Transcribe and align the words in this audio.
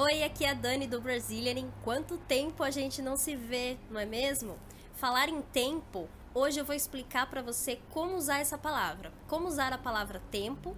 Oi, 0.00 0.22
aqui 0.22 0.44
é 0.44 0.50
a 0.50 0.54
Dani 0.54 0.86
do 0.86 1.00
Brazilian. 1.00 1.58
Em 1.58 1.68
quanto 1.82 2.18
tempo 2.18 2.62
a 2.62 2.70
gente 2.70 3.02
não 3.02 3.16
se 3.16 3.34
vê, 3.34 3.76
não 3.90 3.98
é 3.98 4.06
mesmo? 4.06 4.56
Falar 4.94 5.28
em 5.28 5.42
tempo, 5.42 6.08
hoje 6.32 6.60
eu 6.60 6.64
vou 6.64 6.76
explicar 6.76 7.28
para 7.28 7.42
você 7.42 7.80
como 7.90 8.14
usar 8.14 8.38
essa 8.38 8.56
palavra. 8.56 9.12
Como 9.26 9.48
usar 9.48 9.72
a 9.72 9.78
palavra 9.78 10.22
tempo, 10.30 10.76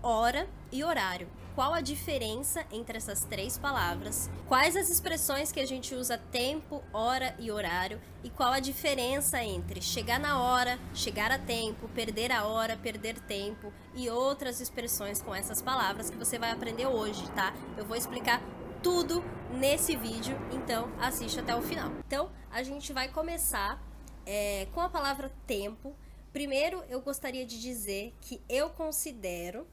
hora 0.00 0.48
e 0.70 0.84
horário. 0.84 1.28
Qual 1.56 1.74
a 1.74 1.80
diferença 1.80 2.64
entre 2.70 2.96
essas 2.96 3.24
três 3.24 3.58
palavras? 3.58 4.30
Quais 4.46 4.76
as 4.76 4.88
expressões 4.88 5.50
que 5.50 5.58
a 5.58 5.66
gente 5.66 5.94
usa 5.96 6.16
tempo, 6.30 6.80
hora 6.92 7.34
e 7.40 7.50
horário? 7.50 8.00
E 8.22 8.30
qual 8.30 8.52
a 8.52 8.60
diferença 8.60 9.42
entre 9.42 9.82
chegar 9.82 10.20
na 10.20 10.40
hora, 10.40 10.78
chegar 10.94 11.32
a 11.32 11.38
tempo, 11.38 11.88
perder 11.88 12.30
a 12.30 12.44
hora, 12.44 12.76
perder 12.76 13.18
tempo 13.18 13.72
e 13.96 14.08
outras 14.08 14.60
expressões 14.60 15.20
com 15.20 15.34
essas 15.34 15.60
palavras 15.60 16.08
que 16.08 16.16
você 16.16 16.38
vai 16.38 16.52
aprender 16.52 16.86
hoje, 16.86 17.28
tá? 17.32 17.52
Eu 17.76 17.84
vou 17.84 17.96
explicar 17.96 18.40
tudo 18.82 19.22
nesse 19.52 19.96
vídeo, 19.96 20.36
então 20.52 20.90
assiste 20.98 21.38
até 21.38 21.54
o 21.54 21.62
final. 21.62 21.90
Então, 22.06 22.30
a 22.50 22.62
gente 22.62 22.92
vai 22.92 23.08
começar 23.08 23.82
é, 24.24 24.66
com 24.72 24.80
a 24.80 24.88
palavra 24.88 25.30
tempo. 25.46 25.94
Primeiro, 26.32 26.82
eu 26.88 27.00
gostaria 27.00 27.44
de 27.44 27.60
dizer 27.60 28.14
que 28.20 28.40
eu 28.48 28.70
considero 28.70 29.66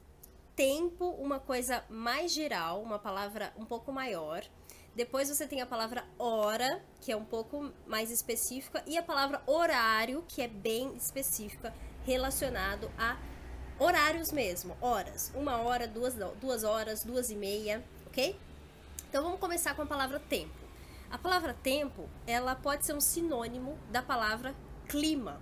tempo 0.54 1.10
uma 1.10 1.38
coisa 1.38 1.84
mais 1.88 2.32
geral, 2.32 2.82
uma 2.82 2.98
palavra 2.98 3.52
um 3.56 3.64
pouco 3.64 3.92
maior. 3.92 4.44
Depois 4.94 5.28
você 5.28 5.46
tem 5.46 5.62
a 5.62 5.66
palavra 5.66 6.04
hora, 6.18 6.82
que 7.00 7.12
é 7.12 7.16
um 7.16 7.24
pouco 7.24 7.72
mais 7.86 8.10
específica, 8.10 8.82
e 8.86 8.98
a 8.98 9.02
palavra 9.02 9.40
horário, 9.46 10.24
que 10.28 10.42
é 10.42 10.48
bem 10.48 10.94
específica, 10.96 11.72
relacionado 12.04 12.90
a 12.98 13.16
horários 13.78 14.32
mesmo, 14.32 14.76
horas. 14.80 15.30
Uma 15.34 15.58
hora, 15.58 15.86
duas, 15.86 16.14
duas 16.40 16.64
horas, 16.64 17.04
duas 17.04 17.30
e 17.30 17.36
meia, 17.36 17.84
ok? 18.08 18.36
Então 19.08 19.22
vamos 19.22 19.40
começar 19.40 19.74
com 19.74 19.80
a 19.80 19.86
palavra 19.86 20.20
tempo. 20.20 20.52
A 21.10 21.16
palavra 21.16 21.54
tempo, 21.54 22.06
ela 22.26 22.54
pode 22.54 22.84
ser 22.84 22.94
um 22.94 23.00
sinônimo 23.00 23.78
da 23.90 24.02
palavra 24.02 24.54
clima. 24.86 25.40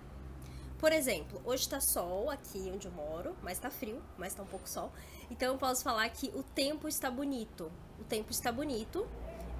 Por 0.78 0.92
exemplo, 0.92 1.42
hoje 1.44 1.62
está 1.62 1.80
sol 1.80 2.30
aqui 2.30 2.70
onde 2.72 2.86
eu 2.86 2.92
moro, 2.92 3.36
mas 3.42 3.54
está 3.54 3.68
frio, 3.68 4.00
mas 4.16 4.28
está 4.28 4.44
um 4.44 4.46
pouco 4.46 4.68
sol. 4.68 4.92
Então 5.32 5.52
eu 5.52 5.58
posso 5.58 5.82
falar 5.82 6.08
que 6.10 6.28
o 6.28 6.44
tempo 6.44 6.86
está 6.86 7.10
bonito. 7.10 7.72
O 7.98 8.04
tempo 8.04 8.30
está 8.30 8.52
bonito, 8.52 9.04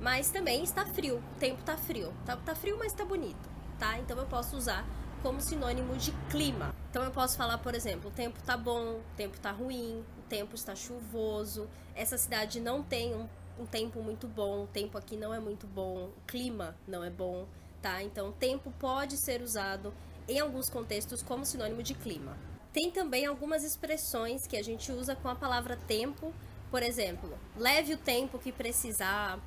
mas 0.00 0.30
também 0.30 0.62
está 0.62 0.86
frio. 0.86 1.18
O 1.34 1.38
tempo 1.40 1.58
está 1.58 1.76
frio. 1.76 2.14
Tá, 2.24 2.36
tá 2.36 2.54
frio, 2.54 2.78
mas 2.78 2.92
está 2.92 3.04
bonito, 3.04 3.50
tá? 3.76 3.98
Então 3.98 4.16
eu 4.16 4.26
posso 4.26 4.56
usar 4.56 4.86
como 5.20 5.40
sinônimo 5.40 5.96
de 5.96 6.12
clima. 6.30 6.72
Então 6.90 7.02
eu 7.02 7.10
posso 7.10 7.36
falar, 7.36 7.58
por 7.58 7.74
exemplo, 7.74 8.08
o 8.08 8.12
tempo 8.12 8.38
está 8.38 8.56
bom, 8.56 8.98
o 8.98 9.02
tempo 9.16 9.34
está 9.34 9.50
ruim, 9.50 10.04
o 10.16 10.22
tempo 10.28 10.54
está 10.54 10.76
chuvoso. 10.76 11.68
Essa 11.92 12.16
cidade 12.16 12.60
não 12.60 12.84
tem 12.84 13.12
um 13.12 13.26
um 13.58 13.66
tempo 13.66 14.02
muito 14.02 14.26
bom, 14.26 14.64
o 14.64 14.66
tempo 14.66 14.98
aqui 14.98 15.16
não 15.16 15.32
é 15.32 15.40
muito 15.40 15.66
bom, 15.66 16.04
o 16.04 16.12
clima 16.26 16.76
não 16.86 17.02
é 17.02 17.10
bom, 17.10 17.46
tá? 17.80 18.02
Então, 18.02 18.32
tempo 18.32 18.72
pode 18.78 19.16
ser 19.16 19.42
usado 19.42 19.92
em 20.28 20.38
alguns 20.38 20.68
contextos 20.68 21.22
como 21.22 21.44
sinônimo 21.44 21.82
de 21.82 21.94
clima. 21.94 22.36
Tem 22.72 22.90
também 22.90 23.24
algumas 23.24 23.64
expressões 23.64 24.46
que 24.46 24.56
a 24.56 24.62
gente 24.62 24.92
usa 24.92 25.16
com 25.16 25.28
a 25.28 25.34
palavra 25.34 25.76
tempo, 25.86 26.32
por 26.70 26.82
exemplo, 26.82 27.38
leve 27.56 27.94
o 27.94 27.98
tempo 27.98 28.38
que 28.38 28.52
precisar, 28.52 29.40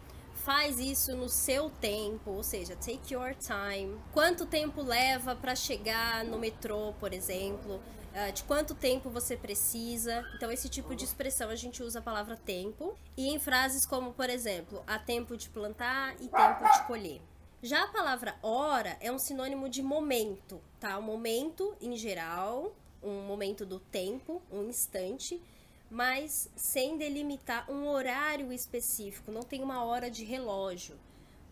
faz 0.44 0.80
isso 0.80 1.16
no 1.16 1.30
seu 1.30 1.70
tempo, 1.70 2.32
ou 2.32 2.44
seja, 2.44 2.76
take 2.76 3.14
your 3.14 3.36
time. 3.36 3.98
Quanto 4.14 4.46
tempo 4.46 4.81
leva 4.81 5.36
para 5.36 5.56
chegar 5.56 6.23
no 6.26 6.38
metrô, 6.40 6.94
por 7.00 7.14
exemplo? 7.14 7.80
uh, 8.14 8.31
de 8.31 8.44
quanto 8.44 8.76
tempo 8.76 9.09
você 9.09 9.36
precisa. 9.36 10.26
Então, 10.36 10.52
esse 10.52 10.70
tipo 10.70 10.96
de 10.96 11.04
expressão 11.04 11.50
a 11.50 11.56
gente 11.56 11.81
usa 11.84 12.00
a 12.00 12.02
palavra 12.02 12.36
tempo. 12.36 12.96
E 13.16 13.28
em 13.28 13.40
frases 13.40 13.86
como, 13.86 14.14
por 14.14 14.30
exemplo, 14.30 14.84
há 14.88 14.98
tempo 15.00 15.36
de 15.38 15.50
plantar 15.50 16.16
e 16.16 16.28
tempo 16.28 16.64
de 16.72 16.88
colher. 16.88 17.22
Já 17.62 17.84
a 17.84 17.88
palavra 17.88 18.36
hora 18.42 18.98
é 19.02 19.12
um 19.12 19.19
sinônimo 19.19 19.68
de 19.68 19.81
momento, 19.81 20.62
tá? 20.80 20.97
O 20.97 21.02
momento 21.02 21.75
em 21.81 21.96
geral, 21.97 22.74
um 23.03 23.22
momento 23.24 23.66
do 23.66 23.80
tempo, 23.80 24.42
um 24.50 24.63
instante, 24.69 25.42
mas 25.89 26.50
sem 26.55 26.97
delimitar 26.97 27.69
um 27.69 27.88
horário 27.88 28.53
específico, 28.53 29.31
não 29.31 29.41
tem 29.41 29.63
uma 29.63 29.83
hora 29.83 30.09
de 30.09 30.23
relógio. 30.23 30.97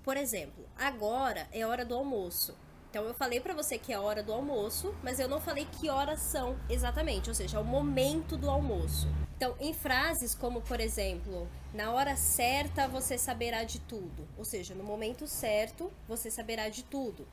Por 0.03 0.15
exemplo, 0.15 0.65
agora 0.77 1.47
é 1.51 1.65
hora 1.65 1.83
do 1.83 1.95
almoço. 1.95 2.55
Então 2.89 3.03
eu 3.03 3.13
falei 3.13 3.39
para 3.39 3.53
você 3.53 3.77
que 3.77 3.91
é 3.91 3.99
hora 3.99 4.23
do 4.23 4.31
almoço, 4.31 4.95
mas 5.03 5.19
eu 5.19 5.27
não 5.27 5.41
falei 5.41 5.67
que 5.79 5.89
horas 5.89 6.21
são 6.21 6.57
exatamente, 6.69 7.29
ou 7.29 7.35
seja, 7.35 7.57
é 7.57 7.59
o 7.59 7.65
momento 7.65 8.37
do 8.37 8.49
almoço. 8.49 9.07
Então, 9.35 9.55
em 9.59 9.73
frases 9.73 10.33
como, 10.33 10.61
por 10.61 10.79
exemplo, 10.79 11.47
na 11.73 11.91
hora 11.91 12.15
certa 12.15 12.87
você 12.87 13.17
saberá 13.17 13.63
de 13.63 13.79
tudo, 13.79 14.27
ou 14.37 14.43
seja, 14.43 14.73
no 14.73 14.83
momento 14.83 15.27
certo 15.27 15.91
você 16.07 16.31
saberá 16.31 16.69
de 16.69 16.83
tudo. 16.83 17.27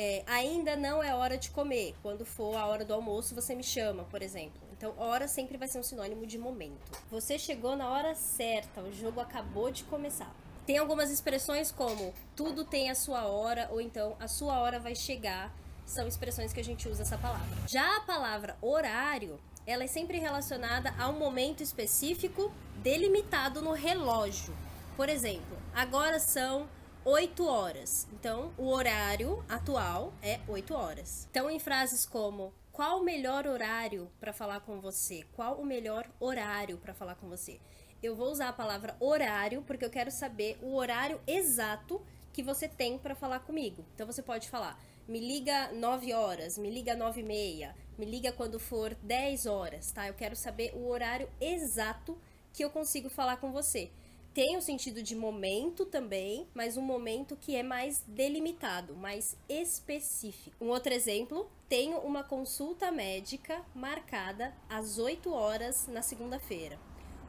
É, 0.00 0.22
ainda 0.28 0.76
não 0.76 1.02
é 1.02 1.12
hora 1.12 1.36
de 1.36 1.50
comer. 1.50 1.92
Quando 2.04 2.24
for 2.24 2.56
a 2.56 2.66
hora 2.66 2.84
do 2.84 2.94
almoço, 2.94 3.34
você 3.34 3.52
me 3.52 3.64
chama, 3.64 4.04
por 4.04 4.22
exemplo. 4.22 4.60
Então, 4.70 4.94
hora 4.96 5.26
sempre 5.26 5.58
vai 5.58 5.66
ser 5.66 5.80
um 5.80 5.82
sinônimo 5.82 6.24
de 6.24 6.38
momento. 6.38 6.96
Você 7.10 7.36
chegou 7.36 7.74
na 7.74 7.90
hora 7.90 8.14
certa, 8.14 8.80
o 8.80 8.92
jogo 8.92 9.20
acabou 9.20 9.72
de 9.72 9.82
começar. 9.82 10.32
Tem 10.64 10.78
algumas 10.78 11.10
expressões 11.10 11.72
como 11.72 12.14
tudo 12.36 12.64
tem 12.64 12.90
a 12.90 12.94
sua 12.94 13.26
hora 13.26 13.68
ou 13.72 13.80
então 13.80 14.14
a 14.20 14.28
sua 14.28 14.60
hora 14.60 14.78
vai 14.78 14.94
chegar. 14.94 15.52
São 15.84 16.06
expressões 16.06 16.52
que 16.52 16.60
a 16.60 16.64
gente 16.64 16.88
usa 16.88 17.02
essa 17.02 17.18
palavra. 17.18 17.58
Já 17.66 17.96
a 17.96 18.02
palavra 18.02 18.56
horário, 18.62 19.40
ela 19.66 19.82
é 19.82 19.88
sempre 19.88 20.20
relacionada 20.20 20.94
a 20.96 21.08
um 21.08 21.18
momento 21.18 21.60
específico 21.60 22.52
delimitado 22.76 23.60
no 23.60 23.72
relógio. 23.72 24.54
Por 24.96 25.08
exemplo, 25.08 25.58
agora 25.74 26.20
são 26.20 26.68
8 27.10 27.46
horas. 27.46 28.06
Então, 28.12 28.52
o 28.58 28.68
horário 28.68 29.42
atual 29.48 30.12
é 30.22 30.40
8 30.46 30.74
horas. 30.74 31.26
Então, 31.30 31.48
em 31.48 31.58
frases 31.58 32.04
como 32.04 32.52
qual 32.70 33.00
o 33.00 33.02
melhor 33.02 33.46
horário 33.46 34.10
para 34.20 34.30
falar 34.30 34.60
com 34.60 34.78
você? 34.78 35.24
Qual 35.32 35.54
o 35.54 35.64
melhor 35.64 36.06
horário 36.20 36.76
para 36.76 36.92
falar 36.92 37.14
com 37.14 37.26
você? 37.26 37.58
eu 38.02 38.14
vou 38.14 38.30
usar 38.30 38.48
a 38.48 38.52
palavra 38.52 38.96
horário 39.00 39.62
porque 39.62 39.84
eu 39.84 39.90
quero 39.90 40.10
saber 40.10 40.56
o 40.62 40.74
horário 40.74 41.20
exato 41.26 42.00
que 42.32 42.42
você 42.42 42.68
tem 42.68 42.98
para 42.98 43.14
falar 43.14 43.40
comigo. 43.40 43.84
Então 43.94 44.06
você 44.06 44.22
pode 44.22 44.48
falar: 44.48 44.78
me 45.08 45.18
liga 45.18 45.72
9 45.72 46.12
horas, 46.12 46.56
me 46.58 46.70
liga 46.70 46.94
9 46.94 47.20
e 47.20 47.24
meia, 47.24 47.74
me 47.98 48.04
liga 48.04 48.32
quando 48.32 48.60
for 48.60 48.94
10 49.02 49.46
horas, 49.46 49.90
tá? 49.90 50.06
Eu 50.06 50.14
quero 50.14 50.36
saber 50.36 50.72
o 50.74 50.88
horário 50.88 51.28
exato 51.40 52.16
que 52.52 52.64
eu 52.64 52.70
consigo 52.70 53.08
falar 53.08 53.38
com 53.38 53.50
você. 53.50 53.90
Tem 54.34 54.56
o 54.56 54.62
sentido 54.62 55.02
de 55.02 55.16
momento 55.16 55.84
também, 55.84 56.46
mas 56.54 56.76
um 56.76 56.82
momento 56.82 57.36
que 57.36 57.56
é 57.56 57.62
mais 57.62 58.04
delimitado, 58.06 58.94
mais 58.94 59.36
específico. 59.48 60.64
Um 60.64 60.68
outro 60.68 60.92
exemplo: 60.92 61.50
tenho 61.68 61.98
uma 61.98 62.22
consulta 62.22 62.92
médica 62.92 63.64
marcada 63.74 64.54
às 64.68 64.98
8 64.98 65.32
horas 65.32 65.88
na 65.88 66.02
segunda-feira 66.02 66.78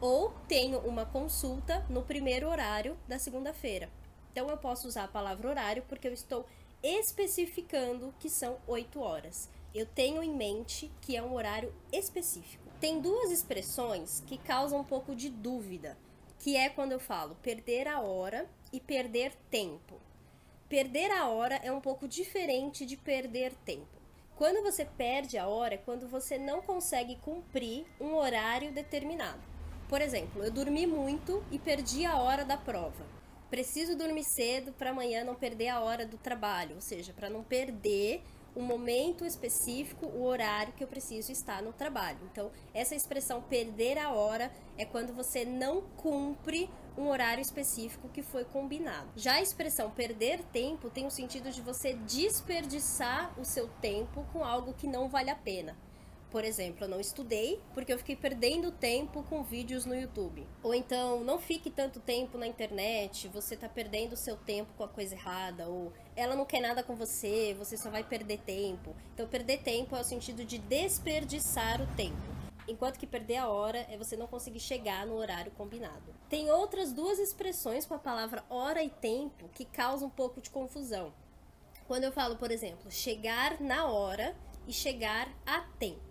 ou 0.01 0.31
tenho 0.47 0.79
uma 0.79 1.05
consulta 1.05 1.85
no 1.89 2.01
primeiro 2.03 2.47
horário 2.47 2.97
da 3.07 3.19
segunda-feira. 3.19 3.89
Então 4.31 4.47
eu 4.49 4.57
posso 4.57 4.87
usar 4.87 5.05
a 5.05 5.09
palavra 5.09 5.49
horário 5.49 5.83
porque 5.87 6.07
eu 6.07 6.13
estou 6.13 6.45
especificando 6.81 8.13
que 8.19 8.29
são 8.29 8.57
8 8.67 8.99
horas. 8.99 9.49
Eu 9.73 9.85
tenho 9.85 10.23
em 10.23 10.33
mente 10.33 10.91
que 11.01 11.15
é 11.15 11.21
um 11.21 11.33
horário 11.33 11.73
específico. 11.91 12.63
Tem 12.79 13.01
duas 13.01 13.29
expressões 13.29 14.23
que 14.25 14.37
causam 14.37 14.79
um 14.79 14.83
pouco 14.83 15.13
de 15.13 15.29
dúvida, 15.29 15.97
que 16.39 16.55
é 16.55 16.69
quando 16.69 16.93
eu 16.93 16.99
falo 16.99 17.35
perder 17.35 17.87
a 17.87 17.99
hora 17.99 18.49
e 18.71 18.79
perder 18.79 19.33
tempo. 19.51 19.99
Perder 20.67 21.11
a 21.11 21.27
hora 21.27 21.55
é 21.63 21.71
um 21.71 21.81
pouco 21.81 22.07
diferente 22.07 22.85
de 22.85 22.95
perder 22.95 23.53
tempo. 23.65 23.99
Quando 24.35 24.63
você 24.63 24.85
perde 24.85 25.37
a 25.37 25.47
hora 25.47 25.73
é 25.73 25.77
quando 25.77 26.07
você 26.07 26.37
não 26.37 26.61
consegue 26.61 27.17
cumprir 27.17 27.85
um 27.99 28.15
horário 28.15 28.71
determinado. 28.71 29.41
Por 29.89 30.01
exemplo, 30.01 30.43
eu 30.43 30.51
dormi 30.51 30.87
muito 30.87 31.43
e 31.51 31.59
perdi 31.59 32.05
a 32.05 32.17
hora 32.17 32.45
da 32.45 32.55
prova. 32.55 33.05
Preciso 33.49 33.97
dormir 33.97 34.23
cedo 34.23 34.71
para 34.71 34.91
amanhã 34.91 35.23
não 35.23 35.35
perder 35.35 35.69
a 35.69 35.81
hora 35.81 36.05
do 36.05 36.17
trabalho, 36.17 36.75
ou 36.75 36.81
seja, 36.81 37.11
para 37.11 37.29
não 37.29 37.43
perder 37.43 38.23
o 38.55 38.61
momento 38.61 39.25
específico, 39.25 40.05
o 40.05 40.23
horário 40.23 40.73
que 40.73 40.83
eu 40.83 40.87
preciso 40.87 41.31
estar 41.31 41.61
no 41.61 41.73
trabalho. 41.73 42.19
Então, 42.31 42.51
essa 42.73 42.95
expressão 42.95 43.41
perder 43.41 43.97
a 43.97 44.11
hora 44.11 44.51
é 44.77 44.85
quando 44.85 45.13
você 45.13 45.45
não 45.45 45.81
cumpre 45.97 46.69
um 46.97 47.07
horário 47.07 47.41
específico 47.41 48.09
que 48.09 48.21
foi 48.21 48.43
combinado. 48.43 49.09
Já 49.15 49.33
a 49.33 49.41
expressão 49.41 49.89
perder 49.89 50.43
tempo 50.51 50.89
tem 50.89 51.05
o 51.05 51.11
sentido 51.11 51.49
de 51.51 51.61
você 51.61 51.93
desperdiçar 51.93 53.33
o 53.39 53.45
seu 53.45 53.67
tempo 53.81 54.25
com 54.33 54.43
algo 54.43 54.73
que 54.73 54.87
não 54.87 55.07
vale 55.07 55.29
a 55.29 55.35
pena. 55.35 55.77
Por 56.31 56.43
exemplo, 56.43 56.85
eu 56.85 56.87
não 56.87 56.99
estudei 56.99 57.59
porque 57.73 57.91
eu 57.91 57.97
fiquei 57.97 58.15
perdendo 58.15 58.71
tempo 58.71 59.23
com 59.23 59.41
vídeos 59.43 59.85
no 59.85 59.95
YouTube. 59.95 60.45
Ou 60.61 60.75
então, 60.75 61.23
não 61.23 61.39
fique 61.39 61.71
tanto 61.71 61.99
tempo 61.99 62.37
na 62.37 62.45
internet, 62.45 63.27
você 63.27 63.57
tá 63.57 63.67
perdendo 63.67 64.15
seu 64.15 64.37
tempo 64.37 64.71
com 64.77 64.83
a 64.83 64.87
coisa 64.87 65.15
errada. 65.15 65.67
Ou 65.67 65.91
ela 66.15 66.35
não 66.35 66.45
quer 66.45 66.61
nada 66.61 66.83
com 66.83 66.95
você, 66.95 67.55
você 67.57 67.75
só 67.75 67.89
vai 67.89 68.03
perder 68.03 68.39
tempo. 68.39 68.95
Então, 69.13 69.27
perder 69.27 69.63
tempo 69.63 69.95
é 69.95 70.01
o 70.01 70.03
sentido 70.03 70.45
de 70.45 70.59
desperdiçar 70.59 71.81
o 71.81 71.87
tempo. 71.95 72.39
enquanto 72.67 72.99
que 72.99 73.07
perder 73.07 73.37
a 73.37 73.47
hora 73.47 73.79
é 73.89 73.97
você 73.97 74.15
não 74.15 74.27
conseguir 74.27 74.59
chegar 74.59 75.05
no 75.07 75.15
horário 75.15 75.51
combinado. 75.53 76.13
Tem 76.29 76.51
outras 76.51 76.93
duas 76.93 77.17
expressões 77.17 77.83
com 77.83 77.95
a 77.95 77.99
palavra 77.99 78.43
hora 78.47 78.83
e 78.83 78.89
tempo 78.89 79.49
que 79.55 79.65
causam 79.65 80.07
um 80.07 80.11
pouco 80.11 80.39
de 80.39 80.51
confusão. 80.51 81.11
Quando 81.87 82.03
eu 82.03 82.11
falo, 82.11 82.35
por 82.35 82.51
exemplo, 82.51 82.91
chegar 82.91 83.59
na 83.59 83.87
hora 83.87 84.35
e 84.67 84.71
chegar 84.71 85.27
a 85.47 85.61
tempo. 85.79 86.08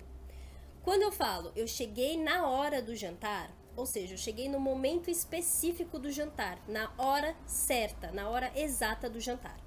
Quando 0.88 1.02
eu 1.02 1.12
falo 1.12 1.52
eu 1.54 1.68
cheguei 1.68 2.16
na 2.16 2.48
hora 2.48 2.80
do 2.80 2.96
jantar, 2.96 3.54
ou 3.76 3.84
seja, 3.84 4.14
eu 4.14 4.18
cheguei 4.18 4.48
no 4.48 4.58
momento 4.58 5.10
específico 5.10 5.98
do 5.98 6.10
jantar, 6.10 6.58
na 6.66 6.90
hora 6.96 7.36
certa, 7.44 8.10
na 8.10 8.30
hora 8.30 8.50
exata 8.56 9.06
do 9.10 9.20
jantar. 9.20 9.60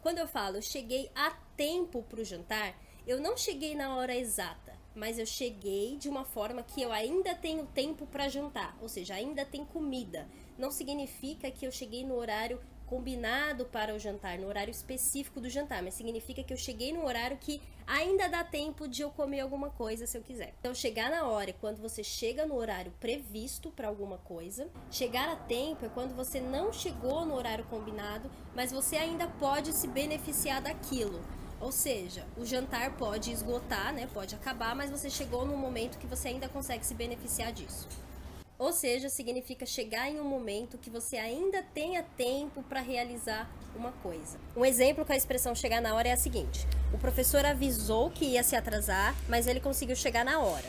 Quando 0.00 0.18
eu 0.18 0.28
falo 0.28 0.58
eu 0.58 0.62
cheguei 0.62 1.10
a 1.12 1.32
tempo 1.56 2.04
para 2.04 2.20
o 2.20 2.24
jantar, 2.24 2.80
eu 3.04 3.20
não 3.20 3.36
cheguei 3.36 3.74
na 3.74 3.96
hora 3.96 4.14
exata, 4.14 4.78
mas 4.94 5.18
eu 5.18 5.26
cheguei 5.26 5.96
de 5.96 6.08
uma 6.08 6.24
forma 6.24 6.62
que 6.62 6.80
eu 6.80 6.92
ainda 6.92 7.34
tenho 7.34 7.66
tempo 7.66 8.06
para 8.06 8.28
jantar, 8.28 8.78
ou 8.80 8.88
seja, 8.88 9.14
ainda 9.14 9.44
tem 9.44 9.64
comida. 9.64 10.28
Não 10.56 10.70
significa 10.70 11.50
que 11.50 11.66
eu 11.66 11.72
cheguei 11.72 12.04
no 12.04 12.14
horário 12.14 12.60
combinado 12.90 13.66
para 13.66 13.94
o 13.94 13.98
jantar, 14.00 14.36
no 14.36 14.48
horário 14.48 14.72
específico 14.72 15.40
do 15.40 15.48
jantar, 15.48 15.80
mas 15.80 15.94
significa 15.94 16.42
que 16.42 16.52
eu 16.52 16.56
cheguei 16.56 16.92
no 16.92 17.06
horário 17.06 17.38
que 17.38 17.62
ainda 17.86 18.28
dá 18.28 18.42
tempo 18.42 18.88
de 18.88 19.02
eu 19.02 19.10
comer 19.10 19.40
alguma 19.40 19.70
coisa 19.70 20.08
se 20.08 20.18
eu 20.18 20.22
quiser. 20.22 20.52
Então, 20.58 20.74
chegar 20.74 21.08
na 21.08 21.24
hora 21.24 21.50
é 21.50 21.52
quando 21.52 21.80
você 21.80 22.02
chega 22.02 22.44
no 22.44 22.56
horário 22.56 22.92
previsto 22.98 23.70
para 23.70 23.86
alguma 23.86 24.18
coisa. 24.18 24.68
Chegar 24.90 25.28
a 25.28 25.36
tempo 25.36 25.86
é 25.86 25.88
quando 25.88 26.16
você 26.16 26.40
não 26.40 26.72
chegou 26.72 27.24
no 27.24 27.36
horário 27.36 27.64
combinado, 27.66 28.28
mas 28.56 28.72
você 28.72 28.96
ainda 28.96 29.28
pode 29.28 29.72
se 29.72 29.86
beneficiar 29.86 30.60
daquilo. 30.60 31.22
Ou 31.60 31.70
seja, 31.70 32.26
o 32.36 32.44
jantar 32.44 32.96
pode 32.96 33.30
esgotar, 33.30 33.94
né? 33.94 34.08
Pode 34.12 34.34
acabar, 34.34 34.74
mas 34.74 34.90
você 34.90 35.08
chegou 35.08 35.46
no 35.46 35.56
momento 35.56 35.98
que 35.98 36.06
você 36.08 36.28
ainda 36.28 36.48
consegue 36.48 36.84
se 36.84 36.94
beneficiar 36.94 37.52
disso. 37.52 37.86
Ou 38.60 38.74
seja, 38.74 39.08
significa 39.08 39.64
chegar 39.64 40.10
em 40.10 40.20
um 40.20 40.24
momento 40.24 40.76
que 40.76 40.90
você 40.90 41.16
ainda 41.16 41.62
tenha 41.62 42.02
tempo 42.02 42.62
para 42.62 42.82
realizar 42.82 43.50
uma 43.74 43.90
coisa. 43.90 44.38
Um 44.54 44.66
exemplo 44.66 45.02
com 45.02 45.14
a 45.14 45.16
expressão 45.16 45.54
chegar 45.54 45.80
na 45.80 45.94
hora 45.94 46.08
é 46.08 46.12
a 46.12 46.16
seguinte: 46.18 46.68
o 46.92 46.98
professor 46.98 47.42
avisou 47.46 48.10
que 48.10 48.26
ia 48.26 48.42
se 48.42 48.54
atrasar, 48.54 49.16
mas 49.30 49.46
ele 49.46 49.60
conseguiu 49.60 49.96
chegar 49.96 50.26
na 50.26 50.40
hora. 50.40 50.68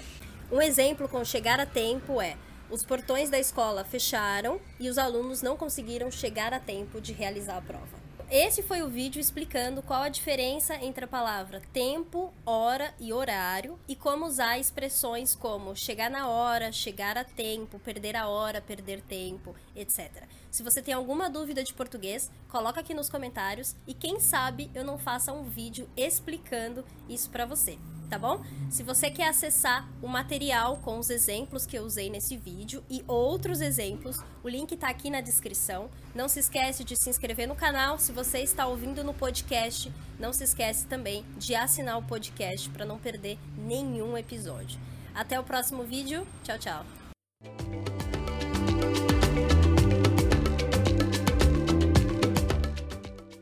Um 0.50 0.62
exemplo 0.62 1.10
com 1.10 1.26
chegar 1.26 1.60
a 1.60 1.66
tempo 1.66 2.22
é: 2.22 2.38
os 2.70 2.86
portões 2.86 3.30
da 3.30 3.38
escola 3.38 3.84
fecharam 3.84 4.62
e 4.80 4.88
os 4.88 4.98
alunos 4.98 5.42
não 5.42 5.58
conseguiram 5.58 6.10
chegar 6.10 6.54
a 6.54 6.62
tempo 6.62 7.02
de 7.02 7.12
realizar 7.12 7.58
a 7.58 7.62
prova. 7.62 8.01
Esse 8.32 8.64
foi 8.64 8.82
o 8.82 8.88
vídeo 8.88 9.20
explicando 9.20 9.82
qual 9.82 10.04
a 10.04 10.08
diferença 10.08 10.76
entre 10.76 11.04
a 11.04 11.08
palavra 11.08 11.62
tempo, 11.74 12.34
hora 12.46 12.94
e 12.98 13.12
horário 13.12 13.78
e 13.90 13.94
como 13.94 14.26
usar 14.26 14.58
expressões 14.58 15.36
como 15.36 15.76
chegar 15.76 16.10
na 16.10 16.30
hora, 16.30 16.72
chegar 16.72 17.18
a 17.18 17.26
tempo, 17.26 17.78
perder 17.80 18.16
a 18.16 18.30
hora, 18.30 18.62
perder 18.62 19.02
tempo, 19.02 19.54
etc. 19.76 20.24
Se 20.50 20.64
você 20.64 20.82
tem 20.82 20.94
alguma 20.94 21.30
dúvida 21.30 21.62
de 21.62 21.74
português, 21.74 22.32
coloca 22.48 22.80
aqui 22.80 22.94
nos 22.94 23.10
comentários 23.10 23.76
e 23.86 23.94
quem 23.94 24.18
sabe 24.18 24.72
eu 24.74 24.86
não 24.86 24.98
faça 24.98 25.34
um 25.34 25.44
vídeo 25.44 25.90
explicando 25.98 26.86
isso 27.10 27.30
para 27.30 27.46
você 27.46 27.78
tá 28.12 28.20
bom? 28.20 28.44
Se 28.70 28.84
você 28.84 29.10
quer 29.10 29.30
acessar 29.30 29.88
o 30.02 30.08
material 30.08 30.78
com 30.84 31.00
os 31.00 31.10
exemplos 31.10 31.66
que 31.66 31.78
eu 31.78 31.84
usei 31.84 32.10
nesse 32.10 32.36
vídeo 32.36 32.84
e 32.90 33.02
outros 33.08 33.62
exemplos, 33.62 34.20
o 34.44 34.50
link 34.50 34.74
está 34.74 34.90
aqui 34.90 35.10
na 35.10 35.22
descrição. 35.22 35.90
Não 36.14 36.28
se 36.28 36.42
esquece 36.42 36.84
de 36.84 36.98
se 36.98 37.10
inscrever 37.10 37.48
no 37.48 37.56
canal. 37.56 37.98
Se 37.98 38.12
você 38.12 38.40
está 38.40 38.68
ouvindo 38.68 39.02
no 39.02 39.14
podcast, 39.14 39.90
não 40.20 40.34
se 40.34 40.44
esquece 40.44 40.86
também 40.88 41.26
de 41.38 41.56
assinar 41.56 41.98
o 41.98 42.04
podcast 42.04 42.70
para 42.70 42.84
não 42.84 43.00
perder 43.00 43.40
nenhum 43.58 44.18
episódio. 44.18 44.78
Até 45.16 45.40
o 45.40 45.44
próximo 45.44 45.84
vídeo. 45.84 46.28
Tchau, 46.44 46.60
tchau. 46.60 46.86